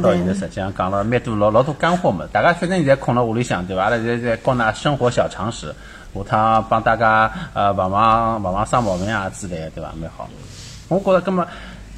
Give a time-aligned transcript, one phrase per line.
[0.00, 2.24] 到现在，实际上讲了蛮多老老多干货嘛。
[2.32, 3.84] 大家反正现在困了屋里向，对伐？
[3.84, 5.74] 阿拉现在在教㑚生活小常识，
[6.14, 9.92] 下趟帮大家呃防防防防生毛病啊之类，对伐？
[10.00, 10.28] 蛮好。
[10.88, 11.46] 我觉着，搿么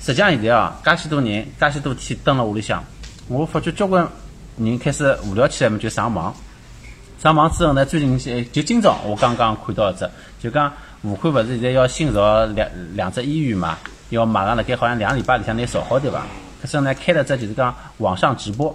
[0.00, 2.82] 实际上现在啊，介许多人，介许多天蹲了屋里向，
[3.28, 4.06] 我发觉交关
[4.56, 6.34] 人开始无聊起来嘛，就上网。
[7.22, 8.18] 上网之后呢，最近
[8.52, 10.10] 就今朝我刚刚看到一只，
[10.40, 13.78] 就讲武汉勿是现在要新造两两只医院嘛，
[14.10, 16.22] 要马上辣盖好像两个礼拜里向拿造好对伐？
[16.62, 18.72] 可是呢，开了只就是讲网上直播，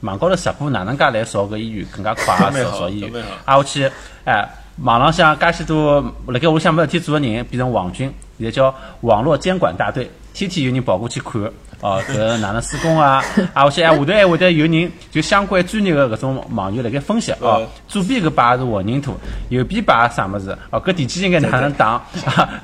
[0.00, 2.50] 网高头直播哪能介来扫个医院更加快啊？
[2.50, 3.88] 扫扫医院，啊，我去，
[4.24, 4.44] 哎，
[4.82, 11.40] 网浪向介许多辣盖屋里向没事体做个人变成网军，现在叫网络监管大队，天天有人跑过去看。
[11.80, 13.22] 哦，搿哪能施工啊？
[13.54, 17.64] 啊，我想下头还会得有人就相关专业的搿种网友辣盖分析哦。
[17.86, 19.16] 左边搿排是混凝土，
[19.48, 20.56] 右边排啥物事？
[20.70, 22.02] 哦，搿地基应该哪能打？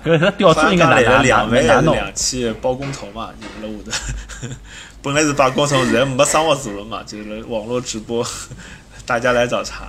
[0.05, 1.95] 搿个吊柱应该哪哪哪哪弄？
[1.95, 4.55] 两期包工头嘛，就辣下头。
[5.01, 8.27] 本来是包工头，现在没生活做了嘛，就是网络直播，
[9.07, 9.85] 大家来找茬。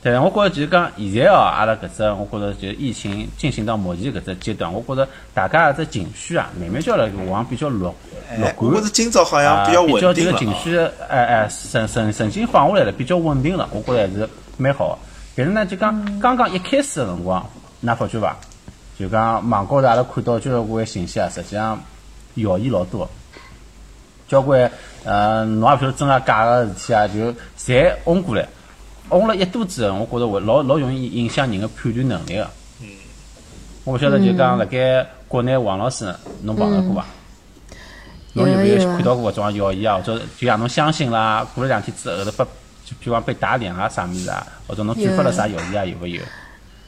[0.00, 7.92] 对，我觉着就是讲现在哦，阿拉搿只，我觉着就疫情进行到目前搿只阶段，我觉着大家只情绪啊，慢慢叫来往比较乐
[8.38, 8.72] 乐观。
[8.72, 10.14] 我是今朝好像比较稳定了。
[10.14, 14.96] 比较这个情绪，哎哎，神神神经放下来了，比较稳定了，我觉着还是蛮好。
[15.34, 17.44] 但是呢，就讲刚刚一开始个辰光，
[17.84, 18.36] 㑚发觉伐？
[18.96, 21.76] 就讲网高头阿拉看到交关信息啊，实际上
[22.36, 23.10] 谣言老多，
[24.28, 24.70] 交关
[25.04, 28.46] 呃，侬也勿晓得真啊假个事体啊，就侪轰过来。
[29.08, 32.50] 红了一肚子，我觉着会老老容易影响人的判断能力个。
[32.82, 32.88] 嗯，
[33.84, 37.06] 我勿晓得就讲辣盖国内王老师，侬碰着过伐？
[38.34, 39.96] 侬有没有看到过搿种谣言啊？
[39.96, 41.46] 或者就让侬相信啦？
[41.54, 42.44] 过了两天之后头，被
[42.84, 44.46] 就比方被打脸啊啥物事啊？
[44.66, 45.84] 或者侬转发了啥谣言啊？
[45.84, 46.22] 有勿有？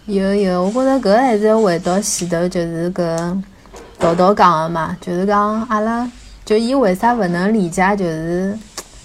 [0.07, 3.43] 有有，我觉着搿还是要回到前头，就是搿
[3.99, 6.11] 道道讲个嘛，就是讲阿拉
[6.45, 7.97] 就伊为啥勿能理解？
[7.97, 8.57] 就是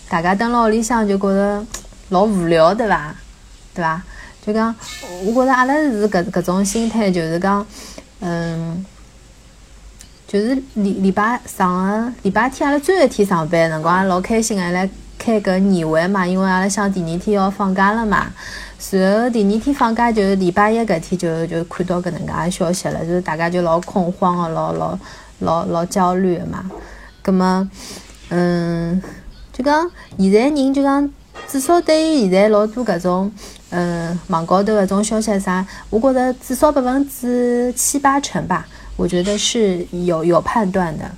[0.09, 1.65] 大家蹲辣屋里向就觉着。
[2.09, 3.15] 老无聊，对伐？
[3.73, 4.03] 对伐？
[4.45, 4.75] 就讲，
[5.25, 7.65] 我觉着阿拉是搿搿种心态，就是讲，
[8.19, 8.85] 嗯，
[10.27, 18.31] 就是礼礼拜上个礼拜天，阿拉最后一天上班辰光，老开心个来开个年会嘛，因为阿拉想第二天要放假了嘛。
[18.77, 24.99] 随后第二天放假，就是礼拜一搿天就就看到搿能介个消息了，就是大家就老恐慌个，老老
[25.39, 26.69] 老老焦虑个嘛。
[27.23, 27.67] 葛么，
[28.29, 29.01] 嗯，
[29.51, 29.89] 就讲
[30.19, 31.09] 现在人就讲。
[31.47, 33.31] 至少对于现在老多搿种，
[33.69, 41.09] 嗯，网高头搿种消息啥，我觉着至少百分之七八成吧，我觉得是有有判断的，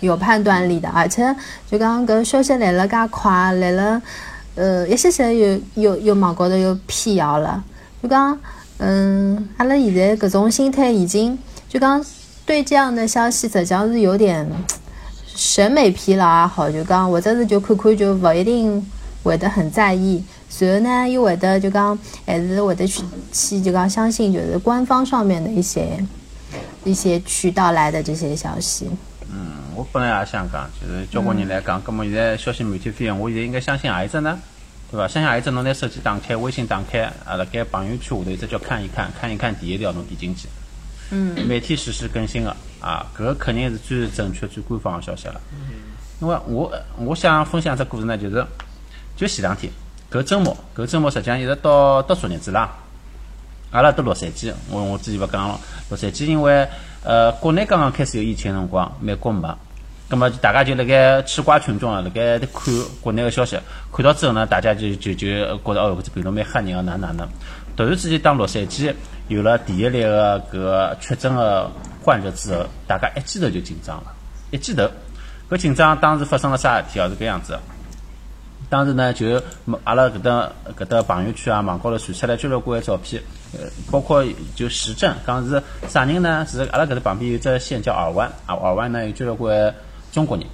[0.00, 0.88] 有判断力的。
[0.90, 1.34] 而且
[1.70, 4.02] 就讲搿消息来了介快，来了，
[4.54, 7.64] 呃，一歇歇又又又网高头又辟谣了。
[8.02, 8.38] 就讲，
[8.78, 11.38] 嗯，阿拉现在搿种心态已经，
[11.68, 12.04] 就讲
[12.44, 14.48] 对这样的消息实际上是有点。
[15.34, 18.84] 审美疲劳也好，就讲或者是就看看就勿一定
[19.22, 26.04] 会得很在意，随后呢又会得就讲还是会得去去就讲相信就是官方上面的一些
[26.84, 28.90] 一些渠道来的这些消息。
[29.30, 34.38] 嗯，我本来也想讲，就是交关人来讲，那么现在消息媒体飞扬，我现在应该相信何一只呢？
[34.90, 35.08] 对伐？
[35.08, 35.50] 相信何一只？
[35.52, 40.48] 侬拿手机打开，微信打开，啊，辣盖朋友圈下头一只叫看一看，看一看第一条侬点进去。
[41.10, 45.40] 嗯，每天实时更新个啊，啊搿个肯定是最正确、最官方个消息了。
[46.20, 48.44] 因为我我想分享只故事呢，就是
[49.16, 49.72] 就前两天，
[50.10, 52.70] 搿周末，搿周末实际上一直到到昨日子啦。
[53.70, 56.68] 阿拉到洛杉矶，我我之前勿讲了，洛杉矶因为
[57.02, 59.48] 呃国内刚刚开始有疫情辰光，美国没，
[60.10, 63.58] 葛末大家就辣盖吃瓜群众啊，辣盖看国内个消息，
[63.90, 67.26] 看到之后呢，大家就就就觉得哦，搿只病毒蛮吓人个，哪哪能？
[67.74, 68.94] 突然之间，当洛杉矶
[69.28, 71.70] 有了第一例个搿个确诊个
[72.02, 74.12] 患者之后，大家一记头就紧张了，
[74.50, 74.90] 一记头，
[75.50, 77.08] 搿紧张当时发生了啥事体啊？
[77.08, 77.58] 是搿样子，
[78.68, 79.40] 当时呢就
[79.84, 84.24] 阿拉搿搭搿搭朋友圈啊、网高头传出来交交关关照片，呃，包括
[84.56, 86.46] 就实证，讲是啥人呢？
[86.48, 89.74] 是阿拉搿搭旁边有只县叫尔湾，啊，尔湾呢有交交关
[90.10, 90.46] 中国人，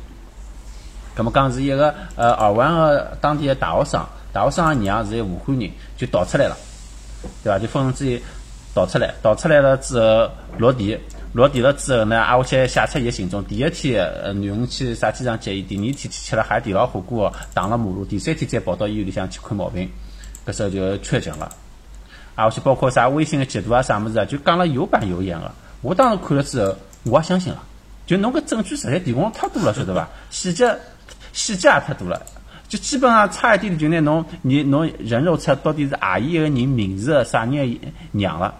[1.15, 6.57] 葛末讲是一个呃尔湾个当地个大学生，大学生个娘是武汉人，就逃出来了。
[7.43, 7.59] 对伐？
[7.59, 8.23] 就分之一
[8.73, 10.97] 逃出来，逃出来了之后落地，
[11.33, 13.45] 落地了之后呢，挨下去写出伊个行踪。
[13.45, 19.89] 第一天，呃，囡恩去啥机场接伊；第二天去吃了海底捞火锅，打了马路；第三天再跑到医院里向去看毛病，
[20.47, 21.51] 搿时候就确诊了。
[22.37, 25.53] 挨下去包括啥微信个截图啊，啥物事啊，就讲了有板有眼个。
[25.83, 27.63] 我当时看了之后，我也相信了。
[28.07, 30.09] 就侬搿证据实在提供太多了，晓得伐？
[30.31, 30.75] 细节
[31.33, 32.21] 细节也太多了。
[32.69, 37.79] 就基本上差一点点，就拿侬你侬人肉出到底是何一个人名字、啥人
[38.13, 38.55] 娘了，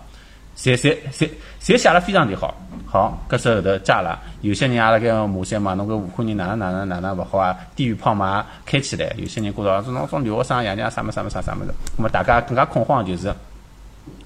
[0.59, 1.31] 侪侪侪
[1.63, 2.55] 侪写了非常的好。
[2.85, 7.57] 好，搿时候后头加了，有些人也辣盖骂些嘛，侬搿武汉人哪能哪能哪能勿好啊？
[7.77, 13.33] 地域炮嘛开起来，有些人觉着说侬种留学生爷娘啥么啥么啥啥么子，那么大家更加恐慌就是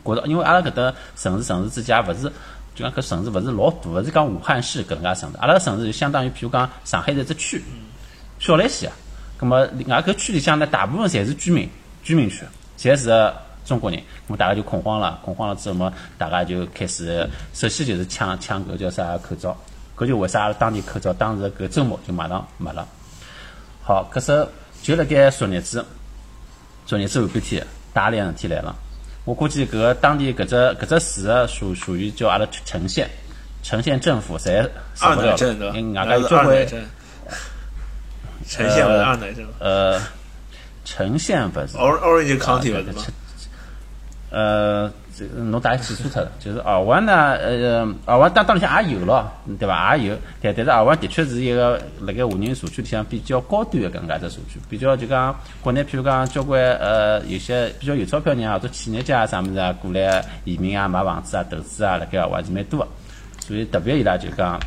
[0.05, 2.32] 觉着，因为阿拉搿搭城市城市之间勿是。
[2.75, 7.62] 就讲搿城市勿是老大，勿是讲武汉市搿能介城市，阿拉城市就相当于譬如讲上海是一只区，
[8.38, 8.93] 小来西啊。
[9.37, 11.69] 葛末另外搿区里向呢，大部分侪是居民，
[12.02, 12.46] 居民区，
[12.78, 13.11] 侪是
[13.64, 19.56] 中国人，那么大家就恐慌了，恐慌了之后么，大家就开始，首先就是抢抢搿叫啥口罩，
[19.97, 22.87] 搿就为啥阿拉当地口罩当时搿周末就马上没了。
[23.82, 24.49] 好，搿时候
[24.82, 25.85] 就辣盖昨日子，
[26.87, 28.75] 昨日子后半天，大量事体来了。
[29.25, 33.09] 我估计搿个当地搿只搿只市个属属于叫阿拉城县，
[33.62, 36.85] 城县政府侪受不了了，外加有交关二奶镇，
[38.49, 40.00] 呈现为二奶镇呃
[40.85, 41.76] 城县勿是。
[41.76, 43.03] ，Or Orange County 啊勿是吗？
[44.32, 49.94] 呃，这个侬大概记错脱了，就是二环呢，呃，二环当当里向也有咯，对伐？
[49.94, 62.88] 也有，但但是二环的确是一个辣盖华人社区里向比较高端的搿能介只社区，比较就讲国内譬如讲交关呃有些比较有钞票人啊，或者企业家啊啥物事啊过来移民啊、买房子啊、投资啊，辣盖二湾是蛮多个，
[63.46, 64.58] 所以特别伊拉就讲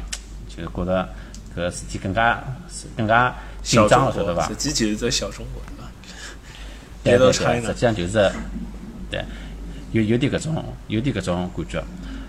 [0.48, 1.10] 就觉着
[1.58, 2.40] 搿事体更加
[2.96, 3.34] 更加
[3.64, 4.56] 紧张了，晓得国，伐实？
[4.56, 5.90] 际就是在小中国，对伐？
[7.04, 8.32] 对对对，实际上就是
[9.10, 9.24] 对，
[9.96, 11.84] 有有点搿种有点搿种感觉。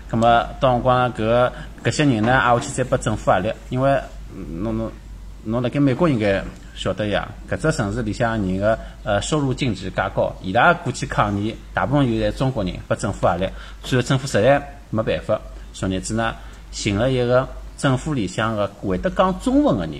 [0.09, 1.51] 咁么到辰光搿
[1.83, 3.99] 搿些人呢，挨下去再拨政府压力，因为
[4.61, 4.89] 侬侬
[5.43, 6.41] 侬辣盖美国应该
[6.75, 13.49] 晓得呀，搿只城市里向人个呃收入净值介高，伊拉过去抗议，大部分有侪中国人拨政府压力，
[13.83, 15.37] 最后政府实在没办法，
[15.73, 16.33] 昨日子呢
[16.71, 17.45] 寻了一个
[17.77, 19.95] 政府里向个会得讲中文个人。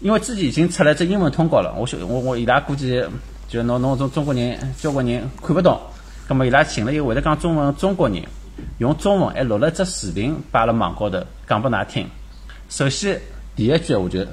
[0.00, 3.04] 因为自己已经出了只英文通告了，我晓我我伊拉估计
[3.48, 5.80] 就侬侬种中国人交关人看不懂，
[6.28, 8.22] 葛么伊拉寻了一个会得讲中文的中国人，
[8.76, 12.06] 用中文还录了只视频摆辣网高头讲拨㑚听。
[12.68, 13.18] 首先
[13.56, 14.26] 第一句我就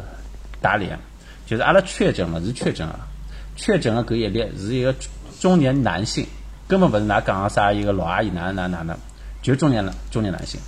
[0.62, 1.00] 打脸，
[1.46, 3.00] 就是阿拉确诊了是确诊了，
[3.56, 4.94] 确诊了搿一例是一个
[5.40, 6.28] 中年男性，
[6.68, 8.98] 根本勿是㑚讲个啥一个老阿姨哪能哪能哪能，
[9.42, 10.60] 就是中年男中年男性。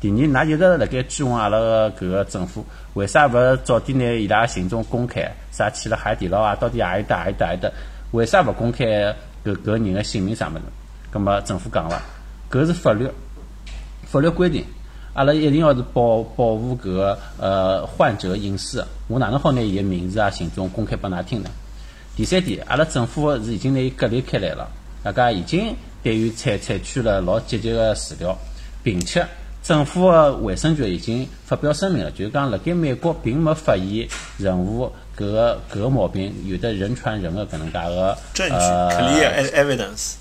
[0.00, 5.30] 第二，㑚一直辣盖质问阿拉个搿个政府，为啥勿早点拿伊拉行踪公开？
[5.52, 6.56] 啥去了海底捞啊？
[6.56, 7.70] 到底何里搭何里搭何里搭？
[8.12, 9.14] 为啥勿公开
[9.44, 10.62] 搿搿人个姓名啥物事？
[11.10, 12.00] 葛末政府讲了，
[12.50, 13.08] 搿是法律，
[14.04, 14.64] 法律规定，
[15.14, 18.86] 阿拉一定要是保保护搿个呃患者隐私。
[19.08, 21.50] 我哪能好拿伊个名字啊、行踪公开拨㑚听呢？
[22.16, 24.68] 第三点，阿拉政府是已经拿伊隔离开来了，
[25.02, 28.36] 大家已经对于采采取了老积极个治疗，
[28.82, 29.26] 并且
[29.62, 34.08] 政府个卫生局已经发表声明了，就是讲辣盖美国并没发现
[34.38, 40.14] 任何搿个搿个毛病有的人传人个搿能介个证据呃 clear evidence，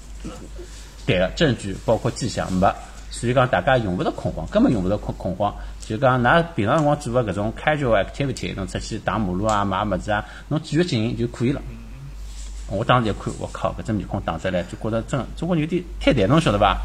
[1.05, 2.69] 对个证据包括迹象没，
[3.09, 5.55] 所以讲大家用勿着恐慌，根本用勿着恐恐慌。
[5.79, 11.61] 就讲㑚平常辰光做个搿种 casual activity，侬出去打马路啊、买物事啊，侬继续进行就可以了。
[12.67, 16.77] 我当时一看，我靠，搿只面孔打出来，就觉着真中国人有点太淡，侬晓得伐？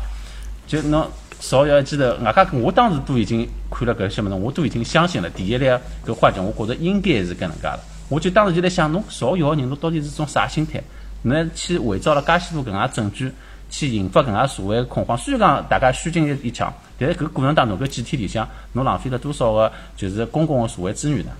[0.68, 1.06] 就侬
[1.40, 5.28] 少要记得，外加我当时都已经看了搿些物事，我都已经相信了。
[5.28, 5.66] 第一例
[6.06, 7.80] 搿患者，我觉着应该是搿能介了。
[8.14, 10.80] 我就当时就在想，侬造谣个人，侬到底是种啥心态？
[11.22, 13.32] 侬去伪造了介许多搿能介证据，
[13.68, 15.18] 去引发搿能介社会恐慌。
[15.18, 21.32] 虽然讲大家虚惊一一场，但是搿过程当中搿几天里向，侬浪费了多少个就是公共个社会资源呢？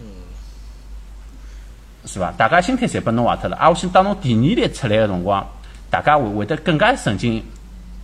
[2.07, 2.33] 是伐？
[2.37, 3.57] 大家心态侪被侬坏脱了。
[3.57, 5.47] 啊，我想当侬第二例出来个辰光，
[5.89, 7.41] 大家会会得更加神经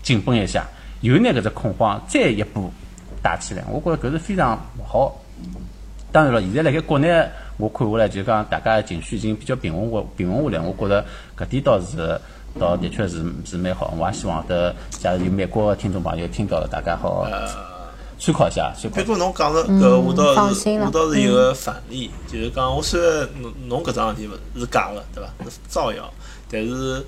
[0.00, 0.64] 紧绷一下，
[1.00, 2.72] 又拿搿只恐慌再一步
[3.20, 3.64] 打起来。
[3.68, 5.19] 我觉着搿是非常勿好。
[6.12, 7.08] 当然了，现在辣盖国内，
[7.56, 10.64] 我看下来就讲大家情绪已经比较平稳下平稳下来。
[10.64, 11.04] 我觉着
[11.38, 12.20] 搿点倒是
[12.58, 13.94] 倒的确是是蛮好。
[13.96, 17.26] 我也希望的，假如有美国个听众朋友听到了，大家好
[18.18, 19.06] 参考一下，参考不。
[19.06, 25.30] 过侬讲的搿，我倒是放心了我倒是有个反例，就是讲我虽然侬侬搿桩事体勿是假个，对伐？
[25.48, 26.12] 是造谣，
[26.50, 27.04] 但是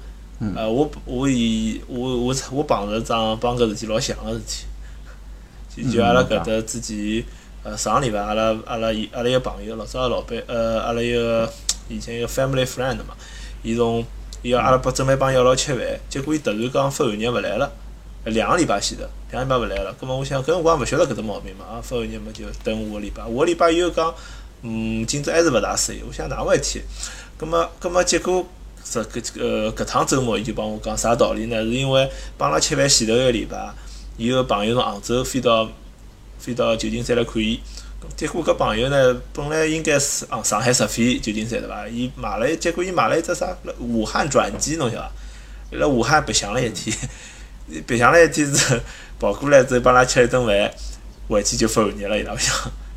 [0.56, 7.24] 呃，我我以我我我碰着桩帮搿事体老像个事体，就就阿拉搿搭之前
[7.64, 11.48] 呃上个礼拜阿拉阿拉一阿拉一个朋友老早个老板呃阿拉一个
[11.88, 13.14] 以前一个 family friend 嘛，
[13.62, 14.04] 伊从
[14.42, 17.70] 伊要阿拉帮准备帮伊一道吃饭，结果伊突然讲发寒热勿来了。
[18.24, 19.92] 两个礼拜前头，两个礼拜勿来了。
[20.00, 23.24] 葛末我想，搿辰光勿晓得搿只毛病嘛，啊，发寒热嘛就等下个礼拜。
[23.24, 24.14] 下个礼拜又讲，
[24.62, 26.02] 嗯，今朝还是勿大适应。
[26.06, 26.82] 我想哪能回事体？
[27.36, 28.46] 葛末葛末结果
[28.84, 31.60] 这搿呃搿趟周末伊就帮我讲啥道理呢？
[31.62, 33.72] 是因为帮阿拉吃饭前头一个礼拜，
[34.16, 35.68] 伊个朋友从杭州飞到
[36.42, 37.60] 飞到旧金山来看伊。
[38.16, 41.86] 结果搿朋友呢，本来应该是啊上海直飞旧金山对伐？
[41.86, 45.78] 伊买了，结果伊买了一只啥武汉转机，侬晓得伐？
[45.78, 46.94] 辣武汉白相了一天。
[47.86, 48.80] 白相了一天之后，
[49.20, 50.74] 跑过来之后帮拉吃了一顿饭，
[51.28, 52.52] 回去就发寒热了，伊拉勿想，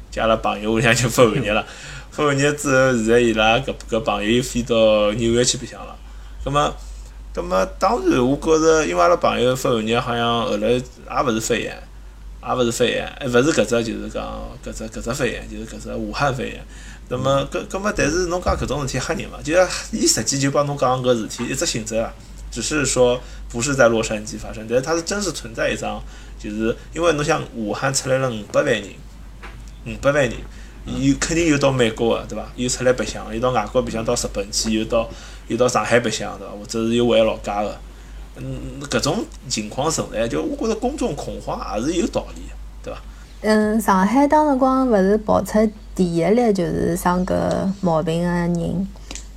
[0.10, 1.64] 就阿拉朋友屋里向就发寒热了。
[2.10, 5.96] 发寒热之后，现在伊拉搿搿朋友又飞到纽约去白相了。
[6.44, 6.76] 葛末，
[7.32, 10.82] 葛末当然，我觉着，因为阿拉朋友发寒热，好像后来也
[11.24, 11.78] 勿是肺炎，
[12.48, 14.24] 也勿是肺炎，还勿是搿只，就是讲
[14.64, 16.64] 搿只搿只肺炎，就是搿只武汉肺炎。
[17.10, 19.40] 那么，搿搿么，但是侬讲搿种事体吓人嘛？
[19.44, 22.12] 就是伊实际就帮侬讲搿事体一只性质啊，
[22.52, 26.02] 只是说不是在洛杉矶发生，但是它是真实存在一桩，
[26.40, 28.84] 就是因为侬想武汉出来了五百万人，
[29.86, 30.34] 五百万人，
[30.86, 32.52] 有肯定有到美国个，对伐？
[32.56, 35.10] 有出来白相，有到外国白相，到日本去，有到
[35.48, 36.54] 有到上海白相，对伐？
[36.54, 37.78] 或者是有回老家个，
[38.38, 43.00] 嗯，搿种情况存在，就我觉着公众恐慌也是有道理个，对伐？
[43.42, 45.60] 嗯，上海当辰光勿是爆出
[45.94, 47.36] 第一例就是生搿
[47.82, 48.88] 毛病个人，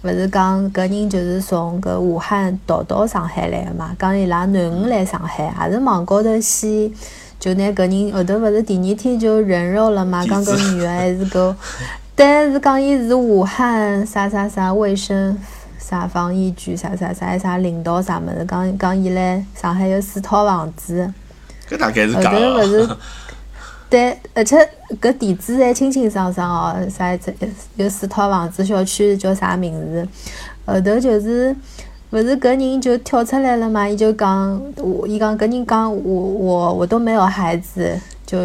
[0.03, 3.95] 勿是讲搿人就是从搿武汉逃到上海来个嘛？
[3.99, 6.91] 讲伊拉囡恩来上海，也是网高头先
[7.39, 10.25] 就拿搿人后头勿是第二天就人肉了嘛？
[10.27, 11.55] 讲搿女个还是搿，
[12.15, 15.39] 但是讲伊是武汉啥啥啥卫生
[15.89, 21.11] 啥防疫局啥啥啥啥领导啥物事，讲讲伊来上海有四套房子，
[21.71, 22.89] 搿大概是后假头勿是。
[23.89, 24.55] 对，而且
[25.01, 27.33] 搿地址还清清爽爽哦，啥这
[27.77, 30.07] 有四套房子，小区叫啥名字？
[30.67, 31.57] 后头就是，
[32.11, 33.89] 勿是搿人就跳出来了嘛？
[33.89, 38.39] 伊就讲，我伊讲搿人讲我我我都没有孩子，就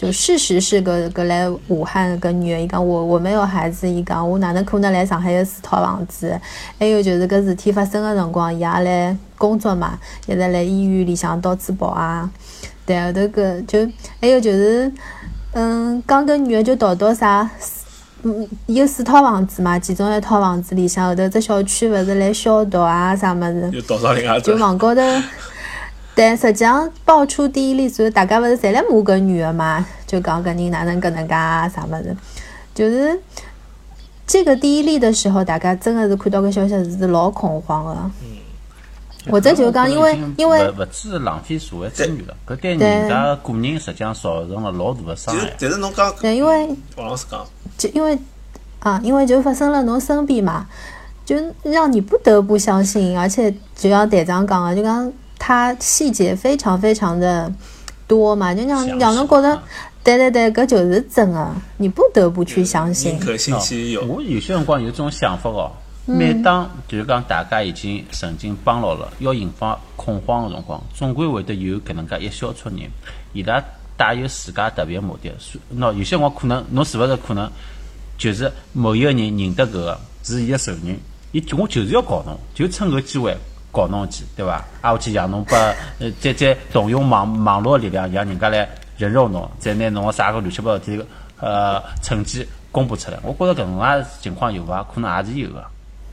[0.00, 6.40] 就事实是搿搿来武汉搿女的，伊讲我我没有孩子，伊讲我哪能可能来上海有四套房子？
[6.78, 12.30] 还有就是搿事体发生个辰光，伊也来工作嘛，一直辣医院里向到处跑啊。
[12.86, 13.86] 对，后头搿就
[14.22, 14.90] 还有就是，
[15.52, 17.50] 嗯，讲搿女的就逃到啥，
[18.22, 25.02] 嗯，有四套房子嘛，其中一套房子里向后头只小区勿是来消毒啊啥物事，又倒到另外一就高头。
[26.20, 29.86] 但实际上爆出第一例之后，大家勿是侪来骂搿女的嘛？
[30.06, 32.14] 就讲搿人哪能搿能介啊啥物事，
[32.74, 33.18] 就是
[34.26, 38.10] 这个第一例的时候，大家真的是看到搿消息是老恐慌的。
[39.30, 45.56] 或者就是讲，因为因为勿勿只是浪费社会资源了，搿对对人家个人实际上造成了老大的伤就是害。
[45.58, 47.42] 但是侬讲，对，因为王老师讲，
[47.78, 48.18] 就因为
[48.80, 50.66] 啊，因为就发生了侬身边嘛，
[51.24, 55.10] 就让你不得不相信，而且就像队长讲的，就讲
[55.40, 57.50] 他细节非常非常的
[58.06, 59.58] 多嘛，就让详让侬觉得
[60.04, 63.20] 对对对，搿就是真的，你不得不去相信宁。
[63.20, 64.04] 可信其有。
[64.04, 65.72] 我有些辰光有种想法哦，
[66.04, 72.80] 每当就是讲大家已经神经绷牢了，要引发恐慌的辰光，总归会得有搿能介一小撮人，
[73.32, 73.62] 伊拉
[73.96, 75.32] 带有自家特别目的。
[75.38, 77.50] 所喏，有些辰光可能侬是勿是可能
[78.18, 80.98] 就是某一个人认得搿个是伊个仇人，
[81.32, 83.34] 伊就我就是要搞侬，就趁搿机会。
[83.72, 84.64] 搞侬一记，对伐？
[84.82, 85.56] 挨下去让侬把
[85.98, 91.04] 呃，再再动用网网络的力量，让人家来人肉侬，再拿侬个啥个乱七八糟事体
[91.40, 93.18] 呃成绩公布出来。
[93.22, 94.82] 我觉着搿能介情况有伐？
[94.94, 95.64] 可能也是有个。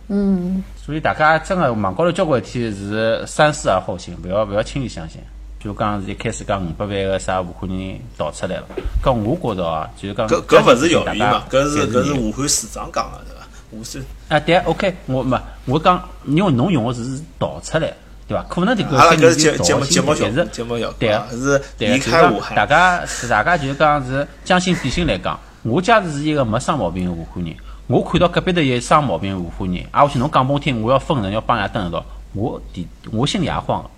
[0.09, 5.21] 嗯，所以大家真个网高头交关事体是三思而后行，勿要勿要轻易相信。
[5.59, 8.67] 就讲是一开始讲五百万个啥武汉人逃出来了，
[9.03, 13.46] 搿我觉着啊，就是讲搿搿勿是谣言嘛，搿是搿是武汉市长讲个，对伐？
[13.71, 17.93] 武汉啊，对，OK，我没，我讲，因为侬用个是导出来，
[18.27, 18.43] 对伐？
[18.49, 22.55] 可能这个阿拉搿是节目节目效但是果，节目效果对啊，是对离开武汉。
[22.55, 27.55] 大家大家就是讲是将心比心来讲，我假使是一个没生毛病的武汉人，
[27.87, 33.89] 我看到隔壁头有生毛病的武汉人，啊，我去侬讲拨我听，我要分人要帮人家蹲一道，我第我心里也慌个。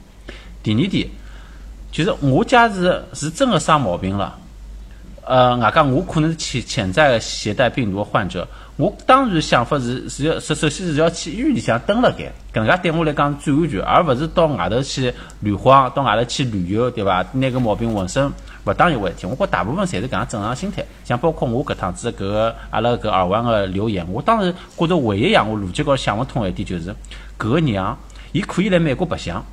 [0.62, 1.08] 第二点，
[1.92, 4.38] 就是我假使是真个生毛病了。
[5.30, 17.24] 呃，外加我可能是潜潜在的携带病毒的患者，我当然想法是是要首首先是要去医院里向蹲辣盖，搿能介对我来讲最安全，而勿是到外头去乱晃，到外头去旅游，对伐？
[17.34, 18.32] 拿搿毛病浑身
[18.66, 19.28] 勿当一回事体。
[19.28, 26.90] 我觉大部分侪是搿样正常心态，像包括我搿趟子搿个阿拉搿耳环个留言，我当时觉着唯一让我逻辑高想勿通个一点就是，
[27.38, 27.96] 搿个娘
[28.32, 29.46] 伊可以来美国白相，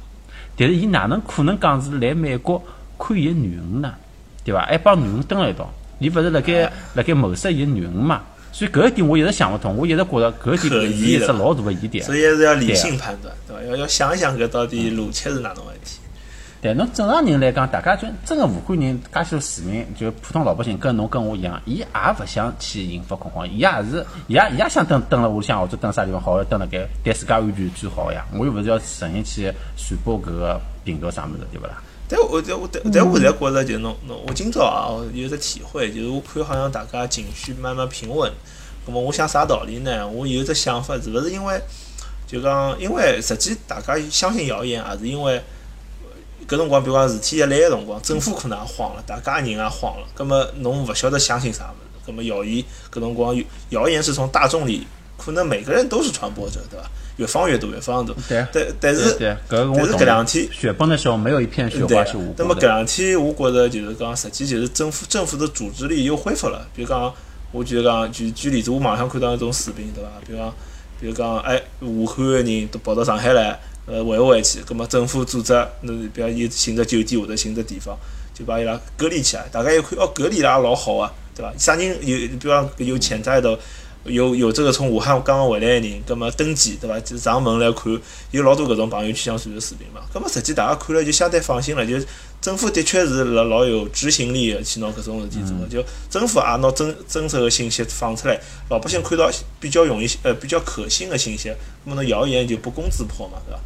[0.56, 2.64] 但是伊哪能可能讲是来美国
[2.98, 3.92] 看伊个囡恩呢？
[4.46, 4.64] 对伐？
[4.64, 8.22] 还帮囡恩蹲了一道，伊勿是辣盖辣盖谋杀伊个囡恩嘛？
[8.52, 12.02] 所以搿一点我一直想勿通，我一直觉着搿点是一只老大个疑点。
[12.02, 13.62] 所以还是要理性判断，对伐？
[13.70, 15.98] 要要想一想搿到底逻辑是哪能回事体。
[16.62, 21.86] 但侬正常人来讲，大家就真个武汉人，介许多市民，就普通老百姓，跟侬跟我一样，伊也
[22.18, 28.24] 勿想去引发恐慌，伊也是，伊也伊也想蹲蹲辣屋里向或者蹲啥地方好，蹲辣盖对自家安全最好个呀。
[28.32, 31.74] 我又勿是要成天去传播搿个病毒啥物事，对勿啦？
[32.08, 38.32] 但我但我但但我现在觉着，就是侬侬，我今朝啊，我有只体会，就是我看好像大家情绪慢慢平稳。
[38.86, 40.06] 那么我想啥道理呢？
[40.06, 41.60] 我有只想法，是勿是因为
[42.26, 45.42] 就讲，因为实际大家相信谣言，也是因为
[46.46, 53.36] 搿辰光，比如讲事体一来个辰光，政府可能也慌了，大家人也慌了，葛么侬勿晓得相信啥物事，葛么谣言搿辰光
[53.70, 54.86] 谣言是从大众里，
[55.18, 56.88] 可能每个人都是传播者，对伐？
[57.16, 58.16] 越放越多，越放越多。
[58.28, 59.16] 对但但是
[59.48, 62.66] 但是搿两天雪崩的时候没有一片雪对花是无那么搿辜的。
[62.68, 66.66] 两天，我觉着就是讲，实际就是政府政府的组织力又恢复了。
[66.74, 67.12] 比如讲，
[67.52, 70.10] 我就讲举举例子，我网上看到一种视频，对伐？
[70.26, 70.54] 比如讲，
[71.00, 74.60] 比如讲，哎，武汉个人都跑到上海来，呃，回勿回去？
[74.60, 77.96] 葛末政府组织，那比如伊寻只酒店或者寻只地方，
[78.34, 79.46] 就把伊拉隔离起来。
[79.50, 81.50] 大家一看，哦，隔离了也老好啊，对伐？
[81.56, 83.58] 啥人有，比如讲有潜在的。
[84.08, 86.98] 有有这个从武汉刚刚回来的人，葛末登记对伐？
[87.00, 90.00] 就上门来看，有老多搿种朋友圈上传的视频嘛。
[90.12, 91.94] 葛末实际大家看了就相对放心了，就
[92.40, 101.52] 政府的确是老老有执行力的去拿搿种事体做的，就政府也拿真真实的信息放出来，老百姓看到比较容易呃比较可信的信息，
[101.84, 103.60] 那么侬谣言就不攻自破嘛，对伐？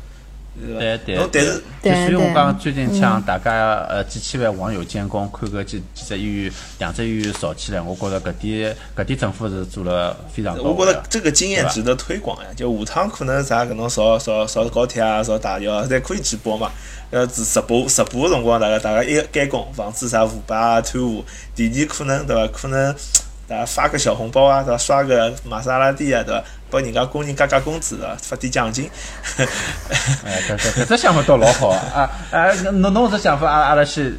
[0.61, 1.02] 对伐？
[1.05, 10.76] 对但是就对对所以我讲最近像大家呃几千万网友监工，看搿几几只医院、两只医院吵起来，我觉着搿点搿点政府是做了非常到我。
[10.87, 12.49] 觉着这个经验值得推广呀。
[12.57, 16.71] 就下趟可能啥搿种扫扫扫高铁啊、扫大桥啊，侪可以直播嘛。
[17.11, 21.25] 呃，直直播直播个辰光，大家大家一监工，防止啥腐败啊、贪污。
[21.57, 22.47] 第二可能对伐？
[22.52, 22.95] 可能
[23.49, 24.79] 大家发个小红包啊，对伐？
[24.79, 26.45] 刷个玛莎拉蒂啊，对伐？
[26.70, 28.88] 帮人家工人加加工资啊，发点奖金。
[30.24, 31.80] 哎，搿搿搿只想法倒老好啊！
[31.94, 34.12] 啊啊， 侬侬搿只想法，阿阿拉先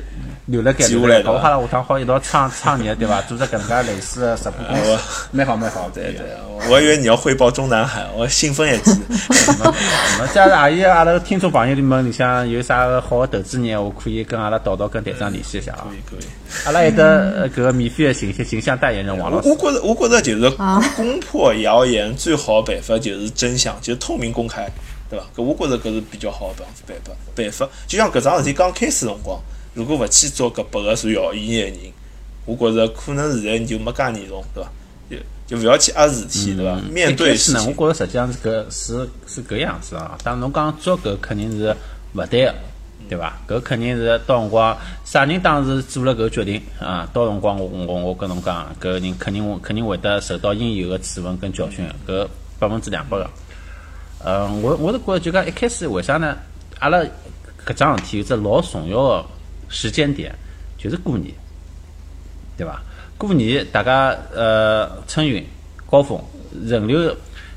[0.47, 3.21] 留辣盖留下来对吧我好了下趟好一道创创业，对伐？
[3.21, 6.25] 组织搿能介类似的直播公我司，蛮好蛮好，对对，
[6.69, 8.91] 我以为你要汇报中南海，我兴奋一记。
[10.19, 15.95] 那假如阿姨阿拉听众朋友里们里向有啥个好的投资人，我可以跟阿拉导导跟队长联系一下啊可。
[15.95, 16.27] 以可以。
[16.65, 20.49] 阿拉有的呃搿个免费的形象形象代言人王老师我，觉着，我觉着就是
[20.97, 24.67] 攻破谣言最好的办法就是真相，就是透明公开，
[25.09, 25.25] 对伐？
[25.35, 27.69] 搿我觉着搿是比较好的办法办法办法。
[27.87, 29.39] 就像搿桩事体刚开始辰光，
[29.73, 31.93] 如果勿去做搿八个传谣言的人，
[32.45, 34.71] 我觉着可能现在你就没介严重，对伐？
[35.09, 36.75] 就就勿要去压事体，对伐？
[36.89, 40.17] 面对事情，觉着实际上是搿是是搿样子啊。
[40.23, 41.75] 当然侬讲做搿肯定是
[42.13, 42.55] 勿对个，
[43.11, 43.37] 对伐？
[43.45, 47.05] 搿肯定是到辰光啥人当时做了搿决定啊？
[47.11, 52.25] 到辰光我我我跟侬讲，搿人肯定肯定会得受到应有的处分跟教训，搿
[52.57, 53.29] 百分之两百个。
[54.23, 56.37] 呃，我我是觉着就讲一开始为啥呢？
[56.79, 56.99] 阿拉
[57.65, 59.25] 搿桩事体有只老重要的
[59.67, 60.33] 时间点，
[60.77, 61.33] 就是过年，
[62.57, 62.81] 对伐？
[63.17, 65.45] 过年大家呃春运
[65.89, 66.17] 高峰
[66.63, 66.97] 人流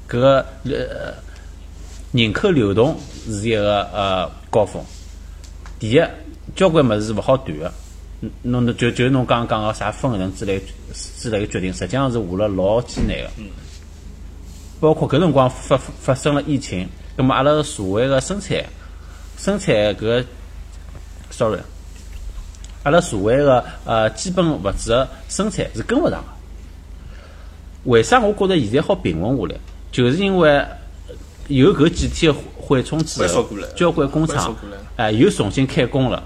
[0.08, 1.14] 搿个呃
[2.10, 4.84] 人口流动是一个呃高峰。
[5.84, 6.02] 第一，
[6.56, 7.70] 交关物事是勿好断个。
[8.22, 10.58] 嗯侬侬就就侬刚刚讲个啥分层之类
[11.20, 13.30] 之类个决定，实际上是下了老艰难个。
[14.80, 18.64] 包括搿辰光发发生了疫情，葛末阿拉个社会个生产
[19.36, 20.24] 生产搿个
[21.30, 21.60] ，sorry，
[22.84, 27.90] 阿拉社会个呃基本物质个生产是跟勿上个。
[27.90, 29.60] 为啥我觉着现在好平稳下来？
[29.92, 30.64] 就是因为
[31.48, 34.56] 有搿几天缓冲之后恢复过来，恢交关工厂
[34.96, 36.22] 哎又重新开工了。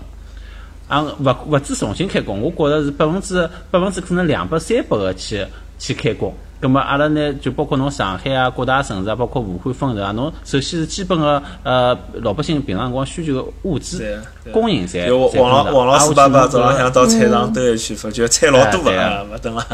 [0.89, 5.47] 啊，勿勿止重新开工，我觉着是百分之百分之可能两百三百个去
[5.79, 6.33] 去开工。
[6.61, 14.19] 葛么阿拉呢，就包括侬上海啊，各大城市啊，包括武汉分城啊，侬首先是基本个呃老百姓平常辰光需求个物资
[14.51, 19.65] 供应侪就侪跟上王老王老啊师爸爸早浪向到菜场兜一圈，发觉菜老多哎对啊啊，勿等了。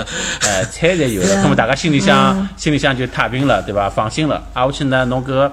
[0.40, 3.88] 哎，菜侪有了，那么大家心里向心里向就太平了，对伐？
[3.88, 4.34] 放心了。
[4.52, 5.52] 啊，而且呢，侬搿个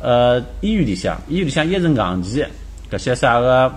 [0.00, 2.50] 呃医院里向，医院里向一是硬件，
[2.90, 3.72] 搿些啥个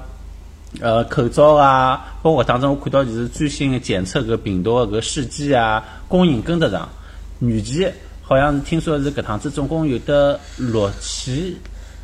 [0.82, 6.88] 呃口罩啊，包括当中我看到就是最新的检测搿病毒的搿试剂啊，供应跟得上。
[7.40, 11.54] 软件好像是听说是搿趟子总共有得六千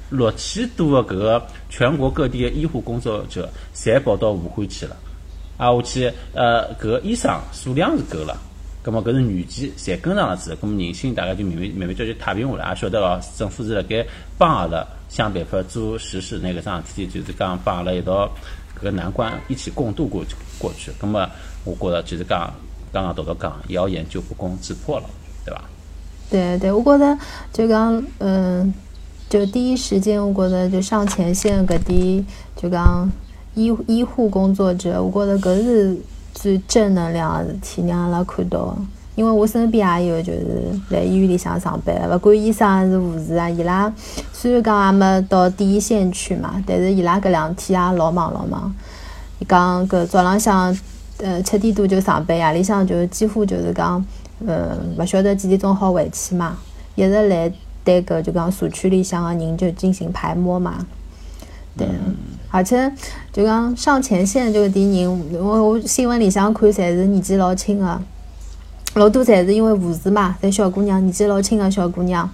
[0.10, 4.96] 六千多个搿个全国各地的医护工作者，侪跑到武汉去了。
[5.58, 8.38] 啊，下去呃，搿个医生数量是够了，
[8.82, 14.06] 葛末搿是软件侪跟上了之后，葛末人心大家就慢慢慢慢叫就太平下来，也晓得哦，政府是辣盖
[14.38, 18.32] 帮阿拉想办法做实事那个桩事体，就是讲帮阿拉一道
[18.80, 20.92] 搿个难关一起共度过去过去。
[21.00, 21.28] 葛末
[21.65, 22.52] 我觉着就是讲
[22.92, 25.06] 刚刚豆豆讲，谣言就不攻自破了，
[25.46, 25.62] 对伐？
[26.30, 27.20] 对对，我觉着
[27.52, 28.74] 就讲，嗯，
[29.30, 33.12] 就第一时间，我觉着就上前线搿点，就讲
[33.56, 35.98] 医医护工作者，我觉着搿是
[36.34, 38.78] 最正能量的事体，让阿拉看到的。
[39.15, 40.48] 因为我身边也有就是
[40.92, 43.92] 来医院里向上班的，勿管医生还是护士啊，伊拉
[44.32, 48.74] 虽然讲也没到第一线去嘛，但是伊拉搿两天也老忙老忙。
[49.39, 50.74] 伊讲搿早浪向，
[51.18, 54.06] 呃，七点多就上班，夜里向就几乎就是讲，
[54.48, 56.58] 呃，勿晓得几点钟好回去嘛，
[56.96, 57.52] 一直来
[57.84, 60.86] 对搿就讲社区里向个人就进行排摸嘛，
[61.76, 61.86] 对。
[62.52, 62.92] 而且
[63.39, 68.02] 就讲上前线这个点人，我我新闻里向看，侪是年纪老轻的，
[68.95, 72.30] 老多侪是因为护士嘛，侪小姑娘，年纪老轻的小姑娘。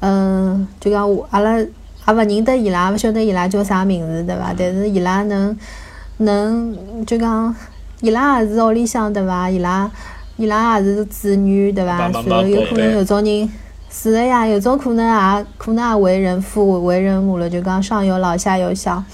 [0.00, 1.68] 嗯，就讲我阿拉也
[2.08, 4.52] 勿认得伊拉，勿晓得伊拉叫啥名字，对伐？
[4.58, 5.56] 但是伊拉能
[6.16, 6.76] 能
[7.06, 7.54] 就讲，
[8.00, 9.48] 伊拉也是屋里向对伐？
[9.48, 9.88] 伊拉
[10.38, 12.08] 伊拉也是子女对伐？
[12.08, 13.48] 然后有可能有种人。
[13.94, 19.04] 是的呀，有种可能也可能也为人父为人母了，就讲上有老下有小，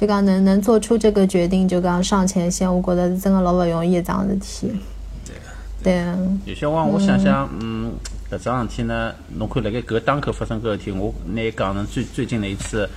[0.00, 4.72] 就讲能能做出这个决定，就讲上前线，我觉得是真的老勿容易一桩事体。
[5.82, 7.92] 对啊，有些辰光我想想，嗯，
[8.30, 12.88] 搿桩事体呢，侬看辣盖搿当口发生搿事体，我拿伊讲成最最近的一次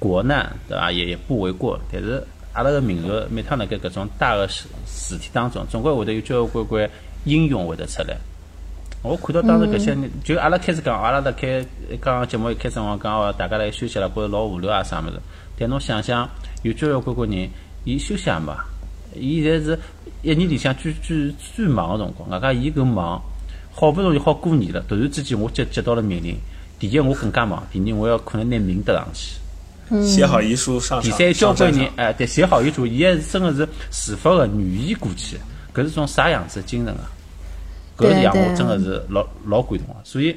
[0.00, 0.90] 国难，对伐？
[0.90, 1.78] 也也不为过。
[1.92, 2.20] 但是
[2.52, 6.90] 阿拉个民族每趟辣盖搿种大个事事体当中，总归会得有交关关
[7.26, 8.16] 英雄会得出来。
[9.02, 11.64] 我看到当时搿些人，就阿拉开始讲，阿拉辣开
[12.00, 15.20] 刚刚节目一开始辰光讲哦，大家来休息了，觉着老无聊啊啥物事。
[15.58, 16.28] 但侬想想，
[16.62, 17.48] 有交关关关人，
[17.84, 18.52] 伊休息也没，
[19.14, 19.78] 伊现在是
[20.22, 23.20] 一年里向最最最忙个辰光，外加伊搿忙，
[23.72, 26.36] 好不容易好过年了，突然之间我接接到了命令，
[26.78, 29.36] 第一我更加忙，第二我要可能拿命搭上去。
[30.04, 31.10] 写好遗书上场。
[31.10, 35.38] 第三，交关人哎，对，写好遗嘱，伊还是真个是自发个愿意过去，
[35.74, 37.08] 搿是种啥样子的精神啊？
[37.96, 39.94] 搿是让我真个是老老感动个。
[40.04, 40.36] 所以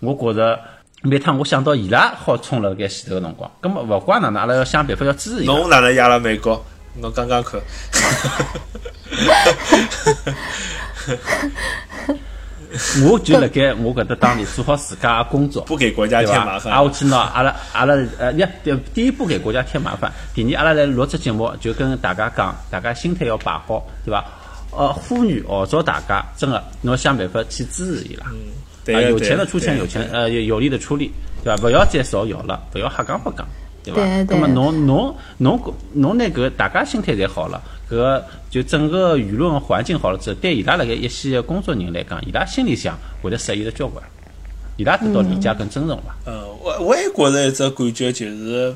[0.00, 0.60] 我觉着
[1.02, 5.54] 每趟我想到伊拉好冲辣盖前头个辰光，葛末勿怪哪能，阿拉要想办法要支持伊拉。
[5.54, 6.62] 侬哪能压了美国？
[7.00, 7.58] 侬刚刚看，
[13.02, 16.22] 我就辣盖我搿搭当里做好自家个工作，不给国家？
[16.22, 16.70] 添麻烦。
[16.70, 24.22] 啊，我去拿阿拉阿拉呃，呀，对，第一不给国家添麻烦，第二阿拉来录只节目就跟大家讲，大家心态要摆好，对伐？
[24.72, 28.26] 呃，呼吁号召大家，真个侬要想办法去支持伊拉。
[28.94, 31.10] 啊，有钱的出钱，有钱呃有有力的出力，
[31.42, 31.56] 对吧？
[31.60, 33.46] 不要再造谣了，不要瞎讲八讲，
[33.84, 34.00] 对吧？
[34.02, 44.04] 对对那么侬侬侬侬那个大家心态侪好了，搿就整个舆论环境好了之后，对伊拉辣盖一线的工作人来讲，伊拉心里向会得适意了交关，
[44.76, 46.14] 伊拉得到理解跟尊重伐。
[46.24, 48.74] 呃，我我也觉着一只感觉就是，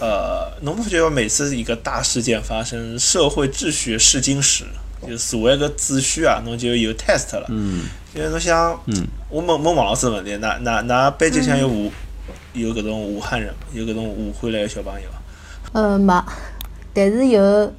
[0.00, 4.64] 呃，侬不觉得每次一个大事件发生，社会秩序试金石，
[5.06, 7.46] 就所谓个秩序啊，侬就有 test 了。
[7.48, 7.82] 嗯，
[8.14, 11.90] 因为侬想，嗯，我问问王老师问题，那那那班级像有武
[12.52, 15.80] 有搿种武汉人，有搿种武汉来个小朋友伐？
[15.80, 16.22] 呃没，
[16.94, 17.72] 但是有，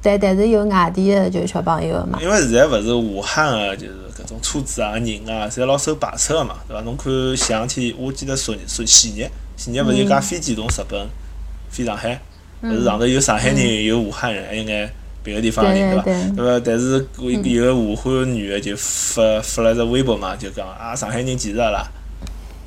[0.00, 2.18] 但但是有外地的就小朋友的嘛。
[2.22, 6.82] 因为现在勿是武汉个，就是搿种车子啊、人啊，侪老受排斥个嘛，对伐？
[6.82, 11.06] 侬看前两天，我记得昨日、昨前日、前日勿是有架飞机从日本
[11.68, 12.20] 飞上海，
[12.62, 14.90] 勿是上头有上海人，有武汉人，还有眼
[15.22, 16.62] 别个地方人，对对对伐？
[16.64, 17.06] 但是
[17.44, 21.86] 有个武汉女个就发发了只微博嘛，就讲啊，上海人歧视阿拉，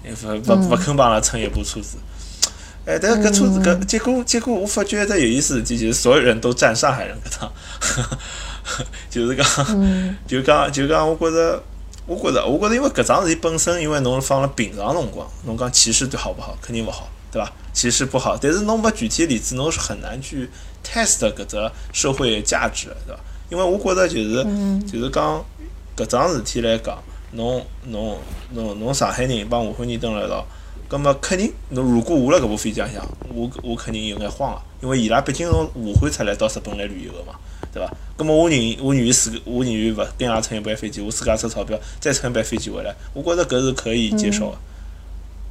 [0.06, 1.98] 勿勿勿肯帮阿拉乘一部车子。
[2.86, 7.52] 哎，但是搿车子搿结果结果我发觉一只有意思的事体，就是所有人都站上海人搿趟，
[9.10, 9.46] 就是讲，
[10.28, 11.64] 就讲就讲，我觉着。
[12.06, 16.54] 我觉着，我觉着，因为搿桩事体本身，因为侬放了平常辰光，侬讲歧视对好不好？
[16.62, 17.50] 肯定勿好，对伐？
[17.72, 20.50] 歧视不好，但是侬没具体例子，侬是很难去
[20.84, 23.22] test 搿只社会价值的，对伐？
[23.50, 24.44] 因为我觉着就是、
[24.86, 25.44] 就是讲
[25.96, 26.98] 搿桩事体来讲，
[27.32, 28.18] 侬侬
[28.54, 30.46] 侬侬上海人帮武汉人蹲辣一道，
[30.88, 37.36] 葛末肯定侬如果我辣搿部飞机浪向，我我肯定有眼慌个，因为伊拉毕竟从武汉出来到日本来旅游个嘛，
[37.72, 37.92] 对伐？
[38.18, 44.58] 葛末我愿意我愿意自个我愿意勿跟伊拉乘一班飞机，我自家出钞票再乘一班飞机回来，我觉着搿是可以接受个。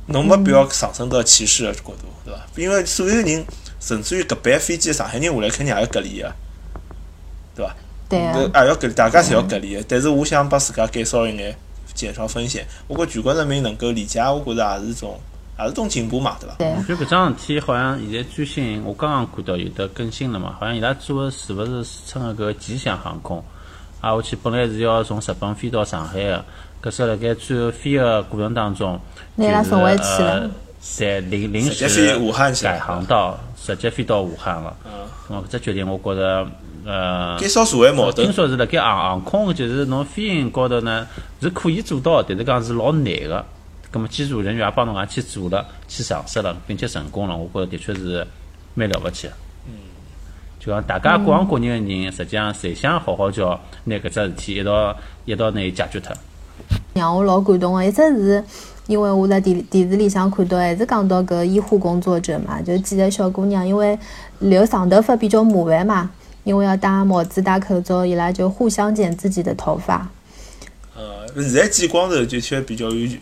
[0.07, 2.41] 侬没必要上升到歧视个角度，对伐？
[2.57, 3.45] 因为所有人，
[3.83, 6.33] 甚至于搿班飞机上海人下来肯定也要隔离个，
[7.57, 7.75] 对伐？
[8.09, 9.85] 对啊，也要隔，大家侪要隔离的。
[9.89, 11.53] 但是我想帮自家减少一眼，
[11.93, 12.65] 减少风险。
[12.87, 15.19] 我觉全国人民能够理解，我觉着也是种，
[15.59, 16.55] 也是种进步嘛，对伐？
[16.59, 23.43] 对啊，就搿桩事体，好像现在最新，我刚刚看到有得更新了嘛，好像伊拉做的是勿是乘个搿吉祥航空？
[24.01, 26.45] 啊，我去本来是要从日本飞到上海个，
[26.81, 29.01] 可是辣盖最后飞个过程当中，
[29.39, 32.19] 就是拿伊拉送回去了呃，在临临时
[32.63, 34.77] 改航道，直接飞到武汉了。
[34.85, 36.47] 嗯，咁搿只决定，我觉着
[36.85, 38.35] 呃，减少社会矛盾听。
[38.35, 41.07] 说是辣盖航航空，就是侬飞行高头呢
[41.41, 43.45] 是可以做到的，但是讲是老难个。
[43.93, 48.27] 咁么机组人员也帮侬讲去做了，去尝试了，并且成功了，我觉着的确是
[48.75, 49.33] 蛮了不起的。
[49.67, 49.75] 嗯，
[50.59, 56.13] 就讲大家各行各业的人，实际上侪想好好叫拿搿只事体一道一道拿伊解决脱。
[56.95, 58.45] 让我老感动个，一只是
[58.87, 63.99] 因为我在电电视里向看到，还是讲到搿医护工作者嘛，就几个小姑娘，因为
[64.41, 66.11] 留长头发比较麻烦嘛，
[66.45, 70.09] 因为要戴帽子、戴口罩，伊拉就互相剪自己的头发。
[70.97, 73.19] 呃，现在剪光头就确比较安全，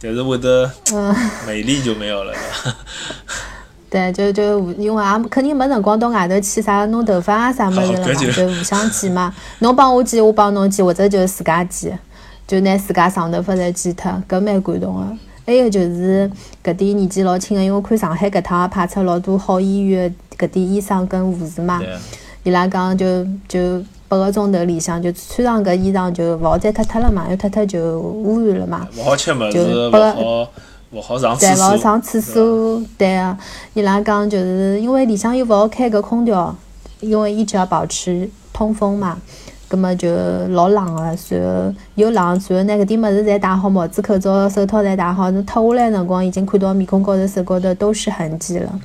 [0.00, 1.14] 但是会得嗯，
[1.46, 2.32] 美丽就没有了。
[3.88, 9.32] 对就就因为也肯定没辰光到外头去啥弄头发啊啥么子了嘛，就就互相剪嘛。
[9.60, 11.98] 侬帮我剪，我帮侬剪，或者就自家剪，
[12.46, 15.06] 就拿自家长头发侪剪脱，搿蛮感动个。
[15.46, 16.30] 还有就是
[16.64, 21.80] 搿点年纪老轻个，因为我看上海搿趟也派出老多好医院搿点医生跟护士嘛，
[22.42, 28.88] 伊拉讲就就八个钟头里向就穿上搿衣裳就勿好再脱脱了嘛，要脱脱就污染了嘛。
[28.96, 30.48] 勿好吃物事，勿好
[30.92, 33.38] 勿好上，厕所，勿好上厕所，对啊，
[33.74, 36.54] 伊拉讲就是因为里向又勿好开搿空调，
[37.00, 39.20] 因为一直要保持通风嘛，
[39.68, 40.08] 葛么就
[40.48, 48.80] 老冷个，随后又冷，随后拿搿点物事侪戴好，帽子、口罩、手套侪戴好，侬脱下来辰光已经看到面孔高头、手高头都是痕迹了，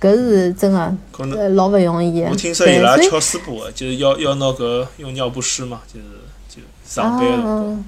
[0.00, 2.28] 搿是真个，老勿容易的。
[2.28, 6.06] 我听说伊拉敲师傅个，就是要要拿搿用尿不湿嘛，就是
[6.48, 7.58] 就上班个辰光。
[7.58, 7.84] 嗯，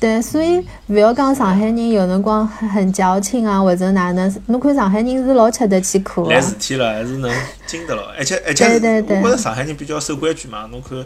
[0.00, 4.32] 对，所以勿要讲上海人有辰光很很矫情啊，或者哪能？
[4.46, 6.42] 侬看上海人是老吃得起苦来的。
[6.42, 7.30] 事体了，还是能
[7.66, 10.66] 经得牢，而且而且我觉着上海人比较守规矩嘛。
[10.70, 11.04] 侬看，呃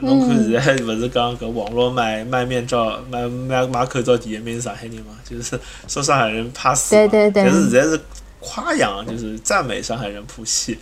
[0.00, 5.12] 侬看现在勿是讲搿网络卖卖面罩、卖卖卖口罩第一名是上海人嘛？
[5.24, 7.00] 就是说上海人怕死嘛。
[7.02, 8.00] 对对对但是现在是
[8.40, 10.78] 夸奖，就是赞美上海人谱系，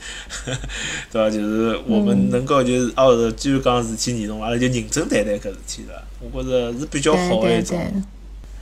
[1.12, 1.30] 对伐？
[1.30, 6.02] 就是我嗯们能够就是哦，是既然讲事体严重了，阿拉就认真对待搿事体了。
[6.32, 8.02] 我觉着是比较好的一种对。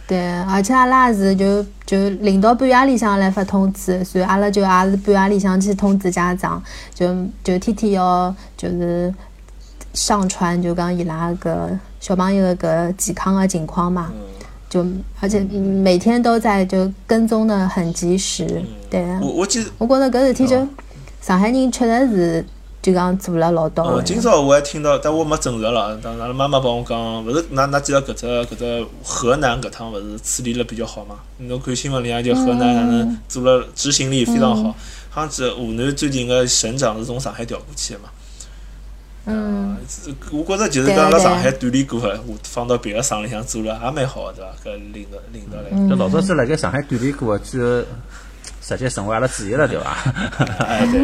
[0.09, 6.61] 对，而且阿拉也是就就领导半夜里向来发通知，所以阿拉就也是半夜里向去通知家长，
[6.93, 7.07] 就
[7.45, 9.15] 就天天要就是
[9.95, 14.21] 上传就讲伊拉个小朋友个健康个情况嘛，嗯
[14.69, 14.87] 就
[15.21, 20.57] 而且嗯每天都在就跟踪的很及时，对啊我，我记得我觉着搿事体就
[21.21, 22.47] 上海人确实是
[22.81, 24.01] 就讲做了老到。
[24.03, 25.97] 今朝我还听到，但我没证实了。
[25.97, 31.17] 当阿拉妈妈帮我讲，勿是，㑚㑚记得搿只搿只河南搿趟勿是处理了比较好嘛？
[31.39, 34.75] 侬看新闻里向就河南哪能做了执行力非常好，
[35.11, 38.09] 好像是湖南最近个省长是从上海调过去的嘛。
[39.27, 39.77] 嗯，
[40.33, 44.51] 我觉着就是讲辣上海锻炼过个，我放到别个省里向做了也蛮好个，对伐？
[44.65, 45.91] 搿领导领导来讲，嗯。
[45.91, 47.83] 搿老早子辣盖上海锻炼过，最后
[48.63, 49.97] 直接成为阿拉主业了，对伐？
[50.67, 51.01] 哎对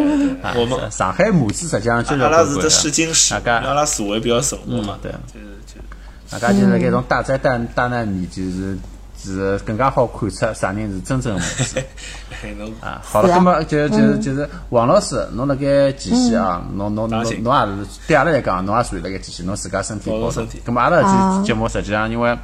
[0.60, 4.98] 我们 上海母子实际上就是阿拉是只试金石，阿拉社会比较成熟嘛。
[5.02, 5.12] 嗯，对。
[5.32, 5.80] 就是就。
[6.28, 8.76] 大家就是搿种大灾大大难里，就是
[9.34, 11.82] 是更加好看出啥人是真正的母子
[12.42, 13.00] 哎侬啊。
[13.02, 20.62] 好了，那么就就是就是王老师，侬辣盖前线啊，侬侬侬侬也是对阿拉来讲，侬也属于辣盖前线，侬自家身体保重保重身体。
[20.66, 21.38] 咁么阿拉啊。
[21.38, 22.36] 这节目实际上因为。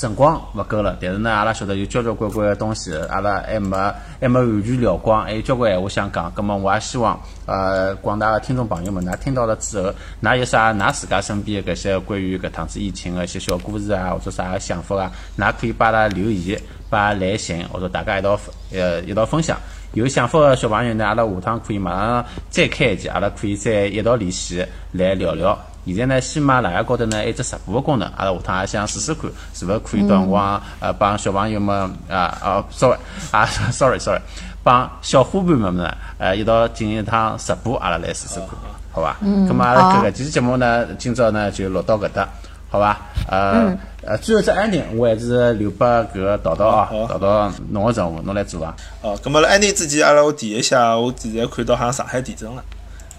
[0.00, 3.76] 辰光勿够了，但是呢，阿拉晓得有交交关关个东西，阿拉还没
[4.20, 6.32] 还没完全聊光，还有交关闲话想讲。
[6.34, 18.38] 咁么，我也希望呃广大的听众朋友们，㑚听到了之后，㑚有啥㑚自家身边的搿些关于搿趟子疫情的一些小故事啊，或者啥个想法啊，㑚可以把阿拉留言，把阿拉来信，或者大家一道
[18.72, 19.58] 呃一道分享。
[19.94, 25.58] 有想法的小朋友呢，阿拉下趟可以马上再开一集，阿拉可以再一道联系来聊聊。
[25.94, 31.76] 现在呢，喜马拉雅高头呢，还有只直播个功能，阿拉下趟也想试试看，是勿是可以到辰光呃帮小朋友们
[32.08, 32.96] 啊啊，sorry
[33.30, 34.20] 啊， sorry sorry，
[34.62, 38.48] 帮小伙伴们呢，呃一道进行一趟直播，阿拉来试试看，
[38.92, 39.16] 好吧？
[39.20, 42.28] 嗯，咁么阿拉好搿个期节目呢，今朝呢就录到搿搭，
[42.70, 43.00] 好吧？
[43.28, 48.74] 呃呃，最后只安宁，我还是留拨搿个桃桃啊好，桃桃侬个任务侬来做伐。
[49.02, 52.62] 哦，咁么辣安宁之前，阿拉我提一下，我现在看到好像上海地震了。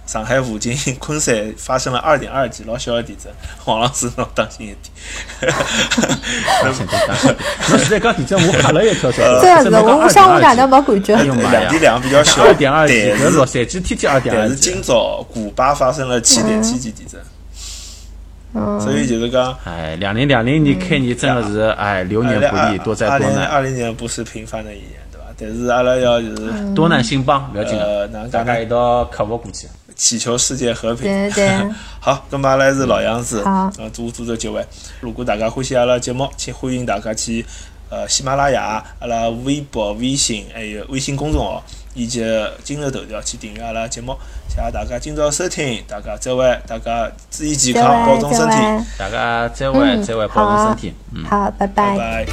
[0.09, 3.31] 上海附近昆山发生了二点二级老小的地震，
[3.63, 5.53] 黄老师侬当心一点。
[6.63, 7.47] 当心点，当心点。
[7.69, 9.41] 侬现在讲地震，我吓了一跳，晓得伐？
[9.43, 11.37] 这样子，我想我2.2哪能没感觉两
[11.69, 14.81] 点两比较小，二点二级，但搿洛是杉矶天天二点二级但是今。
[14.81, 17.21] 早古巴发生了七点七级地震，
[18.55, 25.27] 嗯，所以就是讲，哎，两零两零年开年真的是哎，流年不利，多灾多难，二零年不是平凡的一年，对吧？
[25.37, 29.67] 但是阿拉要就是多难兴邦，不要紧呃，的，哪能讲呢大家一道克服过去。
[29.99, 31.03] 祈求世界和平。
[31.03, 31.49] 对对，
[31.99, 34.65] 好，咁么阿拉是老样子，好呃，做做这结尾。
[35.01, 37.45] 如果大家欢喜阿拉节目，请欢迎大家去
[37.89, 41.61] 呃喜马拉雅、阿拉微博、微信还有微信公众号
[41.93, 42.23] 以及
[42.63, 44.15] 今日头条去订阅阿拉节目。
[44.47, 48.55] 谢谢大家今朝收听，大家再会，大家注意健康，保重身体，
[48.97, 50.93] 大家再会，嗯再会，保重身体。
[51.13, 51.25] 嗯。
[51.25, 52.25] 好，拜拜拜。